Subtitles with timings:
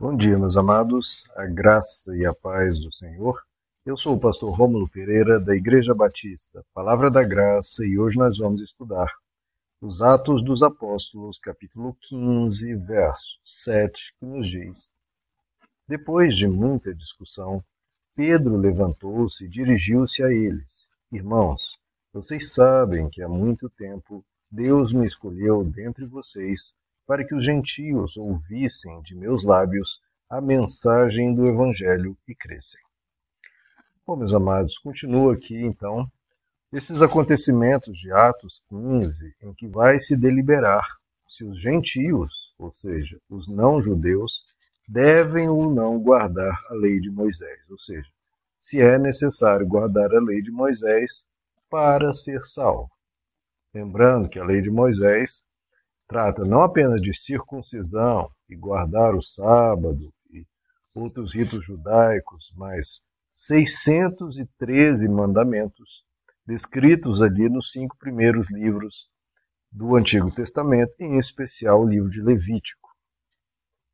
[0.00, 3.38] Bom dia, meus amados, a graça e a paz do Senhor.
[3.84, 8.38] Eu sou o pastor Rômulo Pereira, da Igreja Batista, Palavra da Graça, e hoje nós
[8.38, 9.12] vamos estudar
[9.78, 14.90] os Atos dos Apóstolos, capítulo 15, verso 7, que nos diz:
[15.86, 17.62] Depois de muita discussão,
[18.16, 21.78] Pedro levantou-se e dirigiu-se a eles: Irmãos,
[22.10, 26.74] vocês sabem que há muito tempo Deus me escolheu dentre vocês
[27.06, 32.80] para que os gentios ouvissem de meus lábios a mensagem do Evangelho e crescem.
[34.06, 36.10] Bom, meus amados, continua aqui então
[36.72, 40.86] esses acontecimentos de Atos 15, em que vai se deliberar
[41.26, 44.44] se os gentios, ou seja, os não-judeus,
[44.88, 48.08] devem ou não guardar a lei de Moisés, ou seja,
[48.58, 51.26] se é necessário guardar a lei de Moisés
[51.68, 52.90] para ser salvo.
[53.72, 55.44] Lembrando que a lei de Moisés
[56.10, 60.44] trata não apenas de circuncisão e guardar o sábado e
[60.92, 63.00] outros ritos judaicos, mas
[63.32, 66.04] 613 mandamentos
[66.44, 69.08] descritos ali nos cinco primeiros livros
[69.70, 72.90] do Antigo Testamento, em especial o livro de Levítico.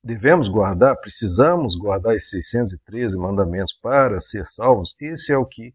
[0.03, 4.97] Devemos guardar, precisamos guardar esses 613 mandamentos para ser salvos?
[4.99, 5.75] Esse é o que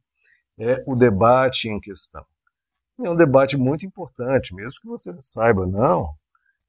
[0.58, 2.25] é o debate em questão.
[3.00, 6.16] É um debate muito importante, mesmo que você saiba, não,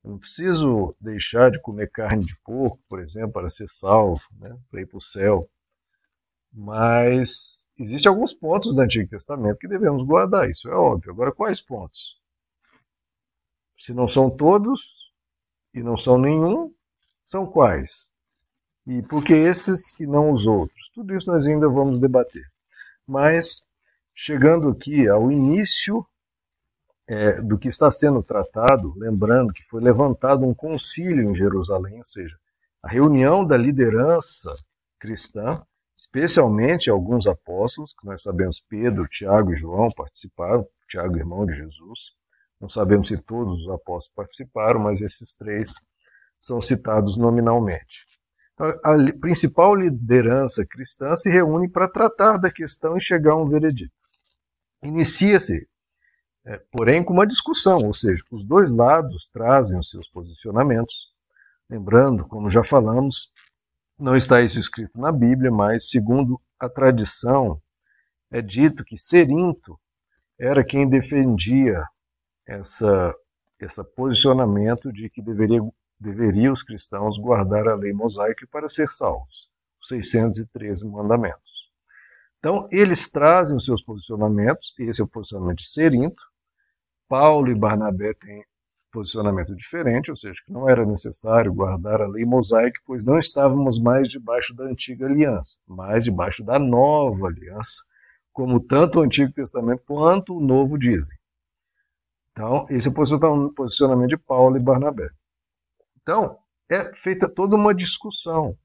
[0.04, 4.56] eu não preciso deixar de comer carne de porco, por exemplo, para ser salvo, né,
[4.70, 5.48] para ir para o céu.
[6.52, 11.12] Mas existem alguns pontos do Antigo Testamento que devemos guardar, isso é óbvio.
[11.12, 12.20] Agora, quais pontos?
[13.78, 15.12] Se não são todos
[15.72, 16.74] e não são nenhum,
[17.24, 18.12] são quais?
[18.86, 20.90] E por que esses e não os outros?
[20.92, 22.44] Tudo isso nós ainda vamos debater.
[23.06, 23.64] Mas,
[24.14, 26.06] chegando aqui ao início
[27.08, 32.04] é, do que está sendo tratado, lembrando que foi levantado um concílio em Jerusalém, ou
[32.04, 32.36] seja,
[32.82, 34.54] a reunião da liderança
[34.98, 35.62] cristã,
[35.96, 42.12] especialmente alguns apóstolos, que nós sabemos Pedro, Tiago e João participaram, Tiago, irmão de Jesus.
[42.60, 45.74] Não sabemos se todos os apóstolos participaram, mas esses três
[46.40, 48.06] são citados nominalmente.
[48.54, 53.48] Então, a principal liderança cristã se reúne para tratar da questão e chegar a um
[53.48, 53.94] veredito.
[54.82, 55.68] Inicia-se
[56.44, 61.12] é, porém com uma discussão, ou seja, os dois lados trazem os seus posicionamentos.
[61.70, 63.30] Lembrando, como já falamos,
[63.98, 67.60] não está isso escrito na Bíblia, mas segundo a tradição,
[68.30, 69.78] é dito que Serinto
[70.38, 71.84] era quem defendia
[72.46, 73.14] essa,
[73.60, 75.60] esse posicionamento de que deveria,
[76.00, 79.48] deveria os cristãos guardar a lei mosaica para ser salvos,
[79.80, 81.70] os 613 mandamentos.
[82.38, 86.31] Então, eles trazem os seus posicionamentos, esse é o posicionamento de Serinto,
[87.08, 88.44] Paulo e Barnabé têm
[88.92, 93.80] posicionamento diferente, ou seja, que não era necessário guardar a lei mosaica, pois não estávamos
[93.80, 97.82] mais debaixo da antiga aliança, mas debaixo da nova aliança,
[98.32, 101.16] como tanto o Antigo Testamento quanto o Novo dizem.
[102.32, 105.08] Então, esse é o posicionamento de Paulo e Barnabé.
[106.00, 106.38] Então,
[106.70, 108.56] é feita toda uma discussão.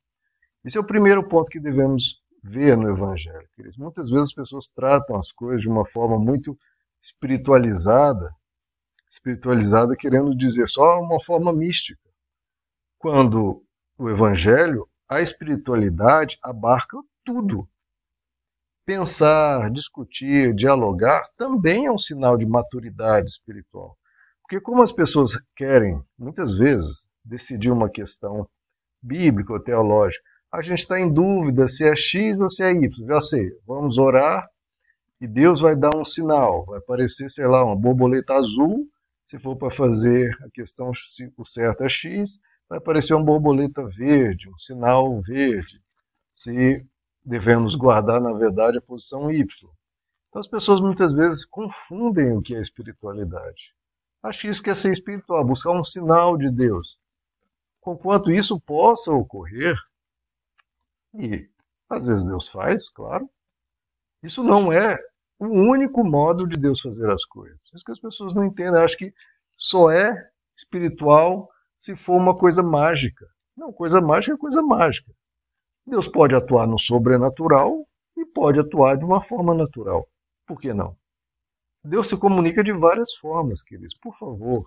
[0.64, 3.48] Esse é o primeiro ponto que devemos ver no Evangelho.
[3.78, 6.58] Muitas vezes as pessoas tratam as coisas de uma forma muito
[7.08, 8.36] espiritualizada,
[9.10, 12.02] espiritualizada querendo dizer só uma forma mística.
[13.00, 13.64] Quando
[13.98, 17.68] o evangelho, a espiritualidade abarca tudo.
[18.86, 23.98] Pensar, discutir, dialogar também é um sinal de maturidade espiritual.
[24.42, 28.50] Porque como as pessoas querem, muitas vezes, decidir uma questão
[29.02, 33.08] bíblica ou teológica, a gente está em dúvida se é X ou se é Y.
[33.08, 34.48] Já sei, vamos orar
[35.20, 38.88] e Deus vai dar um sinal, vai aparecer, sei lá, uma borboleta azul,
[39.28, 40.92] se for para fazer a questão,
[41.38, 42.40] o certo é X,
[42.70, 45.82] vai aparecer uma borboleta verde, um sinal verde,
[46.36, 46.86] se
[47.24, 49.46] devemos guardar, na verdade, a posição Y.
[50.30, 53.74] Então as pessoas muitas vezes confundem o que é espiritualidade.
[54.22, 57.00] Acho isso que é ser espiritual, buscar um sinal de Deus.
[57.82, 59.76] Conquanto isso possa ocorrer,
[61.14, 61.50] e
[61.90, 63.30] às vezes Deus faz, claro,
[64.24, 64.98] isso não é
[65.40, 67.60] o único modo de Deus fazer as coisas.
[67.74, 68.82] Isso que as pessoas não entendem.
[68.82, 69.14] Acho que
[69.56, 73.28] só é espiritual se for uma coisa mágica.
[73.56, 75.12] Não, coisa mágica é coisa mágica.
[75.86, 77.88] Deus pode atuar no sobrenatural
[78.18, 80.08] e pode atuar de uma forma natural.
[80.46, 80.98] Por que não?
[81.84, 83.98] Deus se comunica de várias formas, queridos.
[84.02, 84.66] Por favor,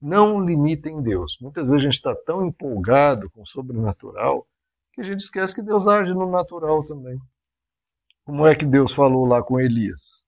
[0.00, 1.36] não limitem Deus.
[1.40, 4.46] Muitas vezes a gente está tão empolgado com o sobrenatural
[4.92, 7.18] que a gente esquece que Deus age no natural também.
[8.26, 10.24] Como é que Deus falou lá com Elias?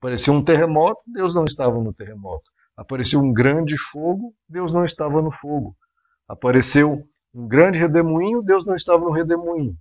[0.00, 2.50] Apareceu um terremoto, Deus não estava no terremoto.
[2.76, 5.76] Apareceu um grande fogo, Deus não estava no fogo.
[6.26, 9.78] Apareceu um grande redemoinho, Deus não estava no redemoinho.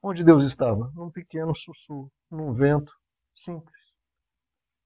[0.00, 0.92] Onde Deus estava?
[0.94, 2.92] Num pequeno sussurro, num vento
[3.34, 3.92] simples.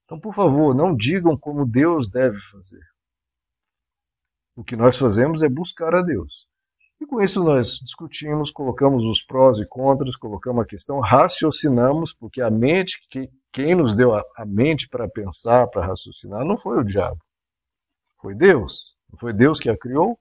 [0.07, 2.83] Então, por favor, não digam como Deus deve fazer.
[4.57, 6.49] O que nós fazemos é buscar a Deus.
[7.01, 12.43] E com isso nós discutimos, colocamos os prós e contras, colocamos a questão, raciocinamos, porque
[12.43, 16.79] a mente, que, quem nos deu a, a mente para pensar, para raciocinar, não foi
[16.79, 17.19] o diabo.
[18.21, 18.97] Foi Deus.
[19.11, 20.19] Não foi Deus que a criou?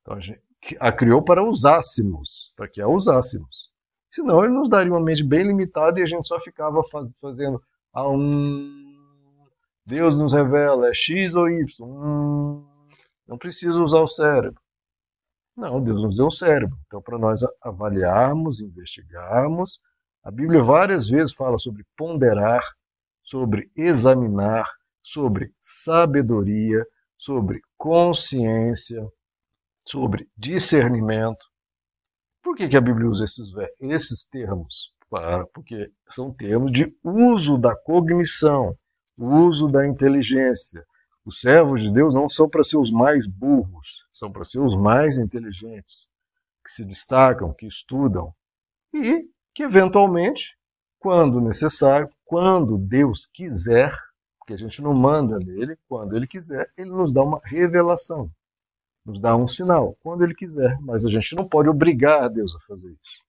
[0.00, 0.40] Então a, gente,
[0.80, 3.70] a criou para usássemos, para que a usássemos.
[4.10, 7.62] Senão ele nos daria uma mente bem limitada e a gente só ficava faz, fazendo
[7.92, 8.84] a um.
[9.84, 11.86] Deus nos revela, é X ou Y.
[11.86, 12.66] Hum,
[13.28, 14.60] não precisa usar o cérebro.
[15.56, 16.76] Não, Deus nos deu um cérebro.
[16.86, 19.80] Então, para nós avaliarmos, investigarmos,
[20.22, 22.62] a Bíblia várias vezes fala sobre ponderar,
[23.22, 24.68] sobre examinar,
[25.02, 26.84] sobre sabedoria,
[27.16, 29.02] sobre consciência,
[29.86, 31.46] sobre discernimento.
[32.42, 34.92] Por que, que a Bíblia usa esses, esses termos?
[35.08, 38.76] Para, porque são termos de uso da cognição,
[39.16, 40.84] uso da inteligência,
[41.26, 44.76] os servos de Deus não são para ser os mais burros, são para ser os
[44.76, 46.06] mais inteligentes,
[46.64, 48.32] que se destacam, que estudam
[48.94, 50.56] e que, eventualmente,
[51.00, 53.92] quando necessário, quando Deus quiser,
[54.38, 58.30] porque a gente não manda nele, quando ele quiser, ele nos dá uma revelação,
[59.04, 62.54] nos dá um sinal, quando ele quiser, mas a gente não pode obrigar a Deus
[62.54, 63.26] a fazer isso.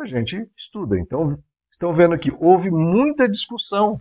[0.00, 0.98] A gente estuda.
[0.98, 1.38] Então,
[1.70, 4.00] estão vendo que houve muita discussão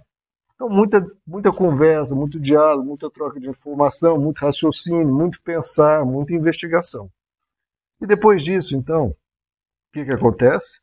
[0.58, 6.34] então, muita, muita conversa, muito diálogo, muita troca de informação, muito raciocínio, muito pensar, muita
[6.34, 7.12] investigação.
[8.02, 9.16] E depois disso, então, o
[9.94, 10.82] que, que acontece?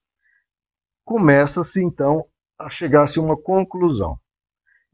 [1.05, 2.25] Começa-se, então,
[2.57, 4.17] a chegar-se a uma conclusão.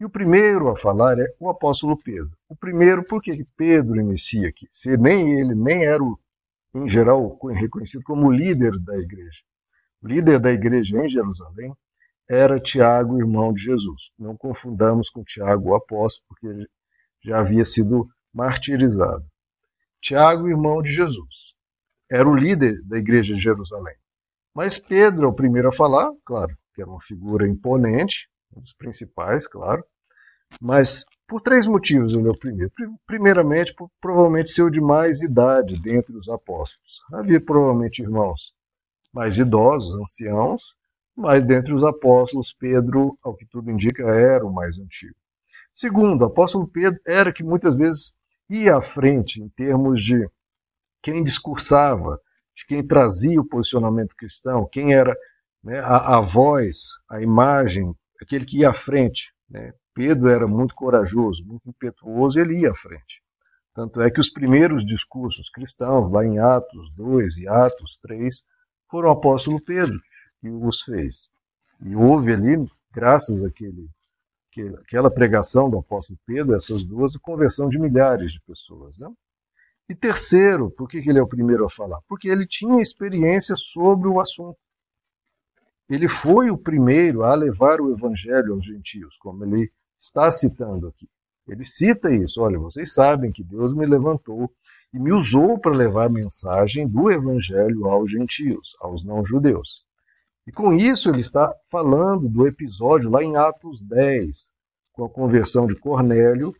[0.00, 2.34] E o primeiro a falar é o apóstolo Pedro.
[2.48, 4.66] O primeiro, por que Pedro inicia aqui?
[4.72, 6.18] Se nem ele, nem era, o,
[6.74, 9.42] em geral, reconhecido como líder da igreja.
[10.02, 11.76] O líder da igreja em Jerusalém
[12.30, 14.12] era Tiago, irmão de Jesus.
[14.16, 16.68] Não confundamos com Tiago, o apóstolo, porque ele
[17.24, 19.26] já havia sido martirizado.
[20.00, 21.54] Tiago, irmão de Jesus,
[22.08, 23.96] era o líder da igreja de Jerusalém.
[24.54, 28.72] Mas Pedro é o primeiro a falar, claro, que era uma figura imponente, um dos
[28.74, 29.84] principais, claro,
[30.60, 32.72] mas por três motivos ele é o primeiro.
[33.06, 37.00] Primeiramente, por provavelmente ser o de mais idade dentre os apóstolos.
[37.12, 38.52] Havia provavelmente irmãos
[39.12, 40.76] mais idosos, anciãos,
[41.20, 45.14] mas dentre os apóstolos, Pedro, ao que tudo indica, era o mais antigo.
[45.72, 48.14] Segundo, o apóstolo Pedro era que muitas vezes
[48.48, 50.28] ia à frente em termos de
[51.02, 52.18] quem discursava,
[52.56, 55.14] de quem trazia o posicionamento cristão, quem era
[55.62, 59.32] né, a, a, voz, a imagem, aquele que ia à frente.
[59.48, 59.74] Né?
[59.94, 63.22] Pedro era muito corajoso, muito impetuoso, ele ia à frente.
[63.74, 68.42] Tanto é que os primeiros discursos cristãos, lá em Atos 2 e Atos 3,
[68.90, 70.00] foram o apóstolo Pedro
[70.40, 71.30] que os fez.
[71.82, 72.56] E houve ali,
[72.92, 73.88] graças àquele,
[74.78, 78.98] àquela pregação do apóstolo Pedro, essas duas, a conversão de milhares de pessoas.
[78.98, 79.08] Né?
[79.88, 82.00] E terceiro, por que ele é o primeiro a falar?
[82.08, 84.58] Porque ele tinha experiência sobre o assunto.
[85.88, 91.08] Ele foi o primeiro a levar o evangelho aos gentios, como ele está citando aqui.
[91.48, 94.48] Ele cita isso: olha, vocês sabem que Deus me levantou
[94.94, 99.84] e me usou para levar a mensagem do evangelho aos gentios, aos não-judeus.
[100.50, 104.50] E com isso ele está falando do episódio lá em Atos 10,
[104.92, 106.52] com a conversão de Cornélio,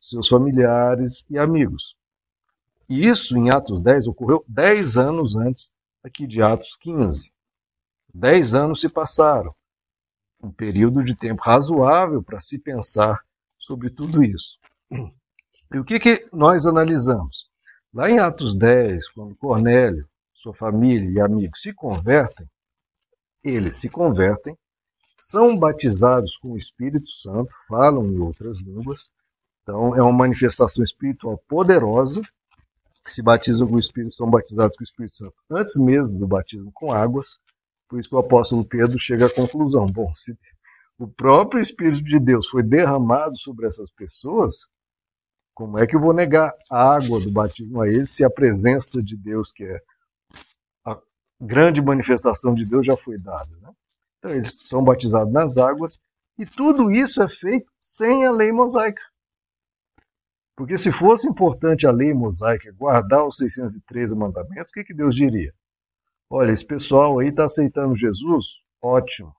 [0.00, 1.96] seus familiares e amigos.
[2.88, 7.32] E isso em Atos 10 ocorreu 10 anos antes aqui de Atos 15.
[8.14, 9.52] 10 anos se passaram.
[10.40, 13.20] Um período de tempo razoável para se pensar
[13.58, 14.60] sobre tudo isso.
[15.74, 17.50] E o que, que nós analisamos?
[17.92, 22.46] Lá em Atos 10, quando Cornélio, sua família e amigos se convertem,
[23.44, 24.56] eles se convertem,
[25.18, 29.10] são batizados com o Espírito Santo, falam em outras línguas.
[29.62, 32.20] Então, é uma manifestação espiritual poderosa.
[33.04, 36.26] Que se batizam com o Espírito, são batizados com o Espírito Santo antes mesmo do
[36.26, 37.38] batismo com águas.
[37.88, 40.36] Por isso que o apóstolo Pedro chega à conclusão: bom, se
[40.98, 44.66] o próprio Espírito de Deus foi derramado sobre essas pessoas,
[45.54, 49.02] como é que eu vou negar a água do batismo a eles se a presença
[49.02, 49.80] de Deus, que é
[51.42, 53.50] grande manifestação de Deus já foi dada.
[53.60, 53.70] Né?
[54.18, 55.98] Então, eles são batizados nas águas
[56.38, 59.02] e tudo isso é feito sem a lei mosaica.
[60.56, 65.14] Porque se fosse importante a lei mosaica guardar os 613 mandamentos, o que, que Deus
[65.14, 65.52] diria?
[66.30, 68.60] Olha, esse pessoal aí está aceitando Jesus?
[68.80, 69.34] Ótimo.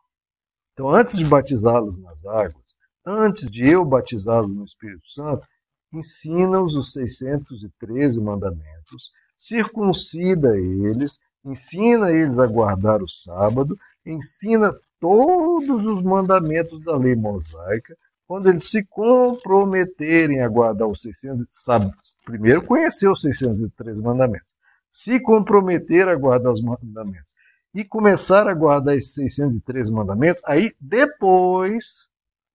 [0.74, 5.48] Então, antes de batizá-los nas águas, antes de eu batizá-los no Espírito Santo,
[5.94, 16.02] ensina-os os 613 mandamentos, circuncida eles, ensina eles a guardar o sábado, ensina todos os
[16.02, 17.96] mandamentos da lei mosaica,
[18.26, 21.92] quando eles se comprometerem a guardar os 600, sabe,
[22.26, 24.54] primeiro conhecer os 603 mandamentos,
[24.92, 27.34] se comprometer a guardar os mandamentos
[27.74, 32.08] e começar a guardar esses 603 mandamentos, aí depois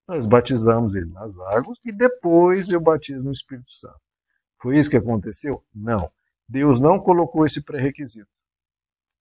[0.07, 4.01] nós batizamos ele nas águas e depois eu batizo no Espírito Santo.
[4.61, 5.63] Foi isso que aconteceu?
[5.75, 6.11] Não.
[6.49, 8.38] Deus não colocou esse pré-requisito.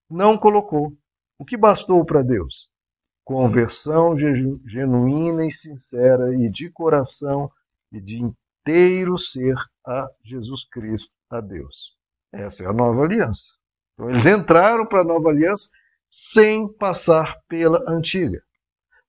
[0.09, 0.93] Não colocou.
[1.37, 2.69] O que bastou para Deus?
[3.23, 7.51] Conversão genuína e sincera e de coração
[7.91, 11.95] e de inteiro ser a Jesus Cristo, a Deus.
[12.31, 13.53] Essa é a nova aliança.
[13.93, 15.69] Então, eles entraram para a nova aliança
[16.09, 18.41] sem passar pela antiga.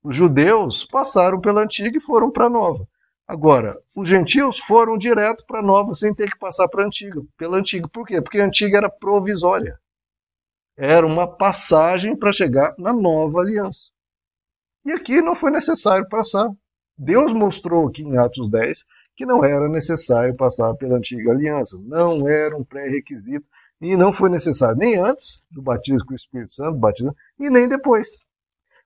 [0.02, 2.86] Os judeus passaram pela antiga e foram para a nova.
[3.26, 7.20] Agora, os gentios foram direto para a nova, sem ter que passar para a antiga,
[7.36, 7.86] pela antiga.
[7.88, 8.22] Por quê?
[8.22, 9.78] Porque a antiga era provisória.
[10.80, 13.88] Era uma passagem para chegar na nova aliança.
[14.85, 16.49] E aqui não foi necessário passar.
[16.97, 18.85] Deus mostrou aqui em Atos 10
[19.16, 23.44] que não era necessário passar pela antiga aliança, não era um pré-requisito
[23.80, 27.68] e não foi necessário nem antes do batismo com o Espírito Santo, batismo, e nem
[27.68, 28.16] depois.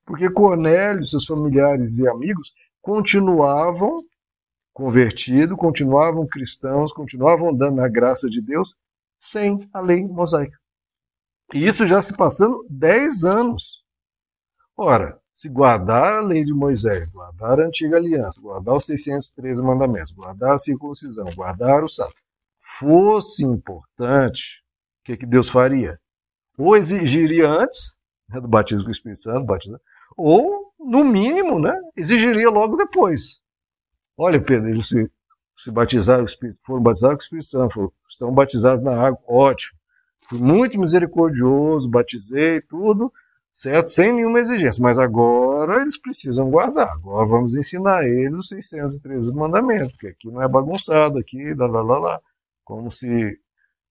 [0.07, 4.03] Porque Cornélio, seus familiares e amigos continuavam
[4.73, 8.75] convertidos, continuavam cristãos, continuavam andando na graça de Deus
[9.21, 10.62] sem a lei mosaica.
[11.55, 13.83] E isso já se passando 10 anos.
[14.77, 20.13] Ora, se guardar a lei de Moisés, guardar a antiga aliança, guardar os 613 mandamentos,
[20.13, 22.15] guardar a circuncisão, guardar o sábado,
[22.79, 24.63] fosse importante,
[25.01, 25.99] o que, que Deus faria?
[26.57, 27.95] Ou exigiria antes
[28.29, 29.81] né, do batismo com o Espírito Santo, batismo,
[30.17, 33.41] ou, no mínimo, né, exigiria logo depois.
[34.17, 35.11] Olha, Pedro, eles se,
[35.57, 36.25] se batizaram,
[36.61, 39.82] foram batizados com o Espírito Santo, foram, estão batizados na água, ótimo.
[40.33, 43.12] Fui muito misericordioso, batizei tudo,
[43.53, 43.89] certo?
[43.89, 44.83] Sem nenhuma exigência.
[44.83, 46.89] Mas agora eles precisam guardar.
[46.89, 51.83] Agora vamos ensinar eles os 613 mandamentos, porque aqui não é bagunçado, aqui, lá, lá,
[51.83, 52.21] lá, lá.
[52.65, 53.39] Como se,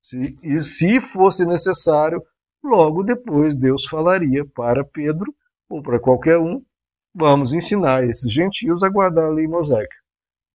[0.02, 2.24] se, e se fosse necessário,
[2.64, 5.32] logo depois Deus falaria para Pedro
[5.70, 6.66] ou para qualquer um,
[7.14, 9.96] vamos ensinar esses gentios a guardar a lei mosaica.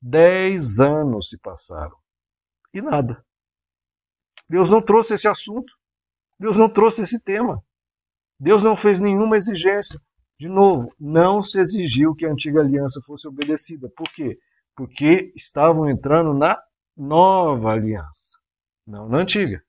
[0.02, 1.96] Dez anos se passaram
[2.74, 3.24] e nada.
[4.48, 5.72] Deus não trouxe esse assunto.
[6.38, 7.62] Deus não trouxe esse tema.
[8.38, 9.98] Deus não fez nenhuma exigência.
[10.38, 13.88] De novo, não se exigiu que a antiga aliança fosse obedecida.
[13.96, 14.38] Por quê?
[14.74, 16.60] Porque estavam entrando na
[16.94, 18.38] nova aliança,
[18.86, 19.62] não na antiga.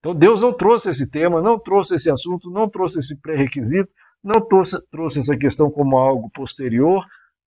[0.00, 3.92] Então Deus não trouxe esse tema, não trouxe esse assunto, não trouxe esse pré-requisito,
[4.22, 7.04] não trouxe, trouxe essa questão como algo posterior,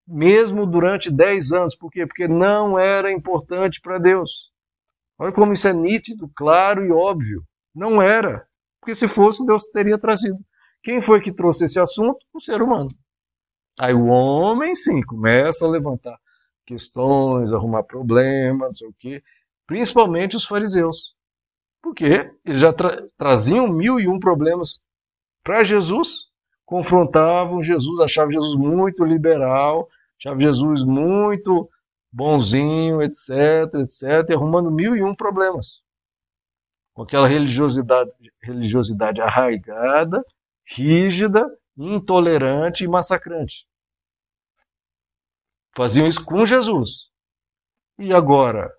[0.07, 1.75] mesmo durante 10 anos.
[1.75, 2.05] Por quê?
[2.05, 4.52] Porque não era importante para Deus.
[5.17, 7.43] Olha como isso é nítido, claro e óbvio.
[7.73, 8.47] Não era.
[8.79, 10.37] Porque se fosse, Deus teria trazido.
[10.81, 12.19] Quem foi que trouxe esse assunto?
[12.33, 12.89] O ser humano.
[13.79, 16.17] Aí o homem, sim, começa a levantar
[16.65, 19.23] questões, arrumar problemas, não sei o quê.
[19.65, 21.15] Principalmente os fariseus.
[21.81, 24.81] Porque eles já tra traziam mil e um problemas
[25.43, 26.27] para Jesus,
[26.65, 31.69] confrontavam Jesus, achavam Jesus muito liberal, achavam Jesus muito
[32.13, 35.81] bonzinho, etc, etc, e arrumando mil e um problemas.
[36.93, 40.23] Com aquela religiosidade, religiosidade arraigada,
[40.63, 41.43] rígida,
[41.75, 43.65] intolerante e massacrante.
[45.75, 47.09] Faziam isso com Jesus.
[47.97, 48.71] E agora,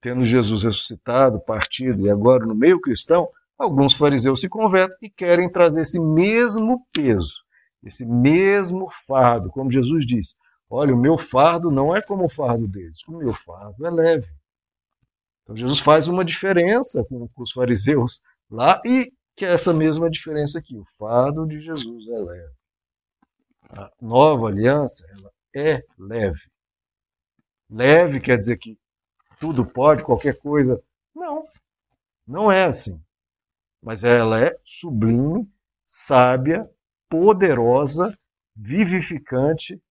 [0.00, 5.52] tendo Jesus ressuscitado, partido, e agora no meio cristão, alguns fariseus se convertem e querem
[5.52, 7.44] trazer esse mesmo peso,
[7.84, 10.34] esse mesmo fardo, como Jesus disse.
[10.72, 14.32] Olha, o meu fardo não é como o fardo deles, o meu fardo é leve.
[15.42, 20.60] Então Jesus faz uma diferença com, os fariseus lá e que é essa mesma diferença
[20.60, 20.76] aqui.
[20.76, 22.54] O fardo de Jesus é leve.
[23.68, 26.48] A nova aliança ela é leve.
[27.68, 28.78] Leve quer dizer que
[29.40, 30.80] tudo pode, qualquer coisa.
[31.12, 31.48] Não,
[32.24, 33.02] não é assim.
[33.82, 35.50] Mas ela é sublime,
[35.84, 36.70] sábia,
[37.08, 38.16] poderosa,
[38.54, 39.82] vivificante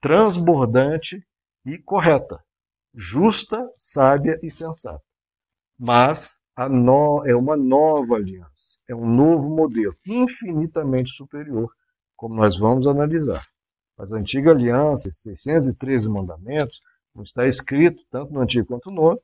[0.00, 1.24] transbordante
[1.64, 2.42] e correta,
[2.94, 5.02] justa, sábia e sensata.
[5.78, 6.40] Mas
[6.70, 11.70] no, é uma nova aliança, é um novo modelo, infinitamente superior,
[12.16, 13.46] como nós vamos analisar.
[13.96, 16.80] Mas a antiga aliança, 613 mandamentos,
[17.12, 19.22] como está escrito tanto no Antigo quanto no Novo,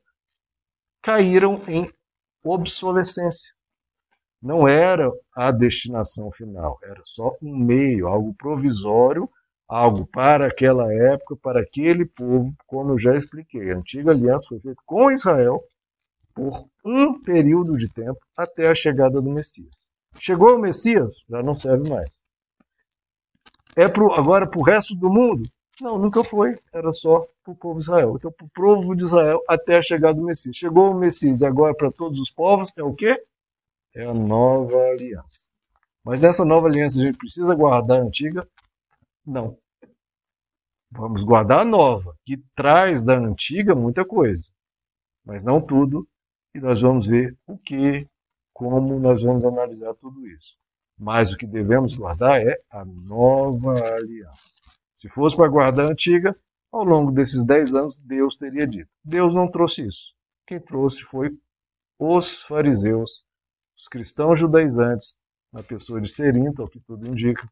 [1.01, 1.89] caíram em
[2.43, 3.53] obsolescência.
[4.41, 9.29] Não era a destinação final, era só um meio, algo provisório
[9.67, 13.71] algo para aquela época, para aquele povo, como eu já expliquei.
[13.71, 15.63] A antiga aliança foi feita com Israel,
[16.33, 19.73] por um período de tempo até a chegada do Messias.
[20.19, 22.25] Chegou o Messias, já não serve mais.
[23.75, 25.49] É pro, agora para o resto do mundo?
[25.81, 26.57] Não, nunca foi.
[26.73, 28.15] Era só para o povo de Israel.
[28.15, 30.55] Então, para o povo de Israel até a chegada do Messias.
[30.55, 33.21] Chegou o Messias, agora para todos os povos é o quê?
[33.93, 35.49] É a nova aliança.
[36.03, 38.47] Mas nessa nova aliança a gente precisa guardar a antiga?
[39.25, 39.57] Não.
[40.91, 44.49] Vamos guardar a nova, que traz da antiga muita coisa,
[45.25, 46.07] mas não tudo,
[46.53, 48.07] e nós vamos ver o que,
[48.53, 50.55] como nós vamos analisar tudo isso.
[50.97, 54.61] Mas o que devemos guardar é a nova aliança.
[54.93, 56.37] Se fosse para guardar a antiga,
[56.71, 58.89] ao longo desses dez anos, Deus teria dito.
[59.03, 60.13] Deus não trouxe isso.
[60.47, 61.37] Quem trouxe foi
[61.99, 63.25] os fariseus,
[63.77, 65.17] os cristãos judaizantes,
[65.51, 67.49] na pessoa de Serinto, ao que tudo indica,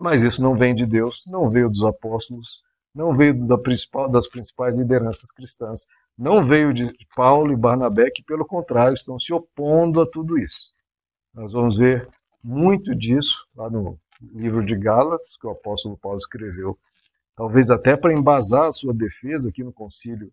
[0.00, 2.62] mas isso não vem de Deus, não veio dos apóstolos,
[2.94, 8.22] não veio da principal, das principais lideranças cristãs, não veio de Paulo e Barnabé, que
[8.22, 10.72] pelo contrário estão se opondo a tudo isso.
[11.34, 12.08] Nós vamos ver
[12.42, 16.78] muito disso lá no livro de Gálatas, que o apóstolo Paulo escreveu,
[17.36, 20.32] talvez até para embasar a sua defesa aqui no concílio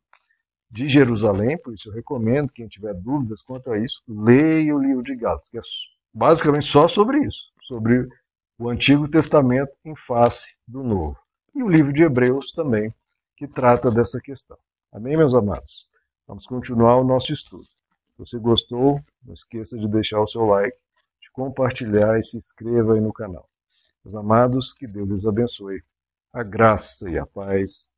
[0.71, 5.03] de Jerusalém, por isso eu recomendo, quem tiver dúvidas quanto a isso, leia o livro
[5.03, 5.61] de Gálatas, que é
[6.13, 8.07] basicamente só sobre isso, sobre
[8.59, 11.17] o Antigo Testamento em face do Novo.
[11.53, 12.93] E o livro de Hebreus também,
[13.35, 14.57] que trata dessa questão.
[14.91, 15.87] Amém, meus amados?
[16.27, 17.65] Vamos continuar o nosso estudo.
[17.65, 20.77] Se você gostou, não esqueça de deixar o seu like,
[21.21, 23.47] de compartilhar e se inscreva aí no canal.
[24.03, 25.83] Meus amados, que Deus os abençoe.
[26.33, 27.91] A graça e a paz